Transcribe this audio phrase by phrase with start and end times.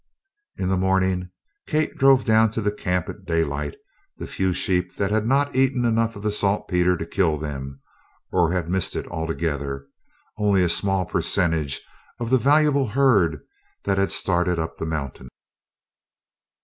[0.57, 1.29] In the morning
[1.67, 3.75] Kate drove down to the camp at daylight
[4.17, 7.79] the few sheep that had not eaten enough of the saltpeter to kill them,
[8.31, 9.85] or had missed it altogether
[10.39, 11.81] only a small percentage
[12.19, 13.41] of the valuable herd
[13.83, 15.27] that had started up the mountain.